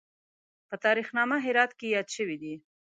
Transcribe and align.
په 0.69 0.75
تاریخ 0.85 1.07
نامه 1.17 1.37
هرات 1.45 1.71
کې 1.79 1.87
یاد 1.95 2.07
شوی 2.15 2.37
دی. 2.43 2.55